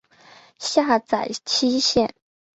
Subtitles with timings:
[0.57, 2.15] 下载期限